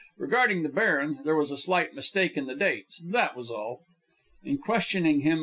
[0.17, 3.81] Regarding the baron, there was a slight mistake in the dates, that was all.
[4.43, 5.39] In questioning him.